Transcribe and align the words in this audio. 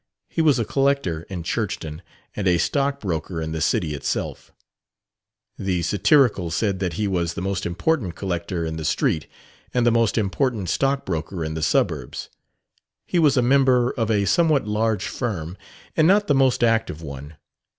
He 0.29 0.41
was 0.41 0.57
a 0.57 0.65
collector 0.65 1.27
in 1.29 1.43
Churchton 1.43 2.01
and 2.35 2.47
a 2.47 2.57
stockbroker 2.57 3.39
in 3.39 3.51
the 3.51 3.61
city 3.61 3.93
itself. 3.93 4.51
The 5.59 5.83
satirical 5.83 6.49
said 6.49 6.79
that 6.79 6.93
he 6.93 7.07
was 7.07 7.35
the 7.35 7.41
most 7.41 7.67
important 7.67 8.15
collector 8.15 8.65
in 8.65 8.77
"the 8.77 8.83
street," 8.83 9.27
and 9.75 9.85
the 9.85 9.91
most 9.91 10.17
important 10.17 10.69
stockbroker 10.69 11.45
in 11.45 11.53
the 11.53 11.61
suburbs. 11.61 12.31
He 13.05 13.19
was 13.19 13.37
a 13.37 13.43
member 13.43 13.91
of 13.91 14.09
a 14.09 14.25
somewhat 14.25 14.67
large 14.67 15.05
firm, 15.07 15.55
and 15.95 16.07
not 16.07 16.25
the 16.25 16.33
most 16.33 16.63
active 16.63 17.03
one. 17.03 17.35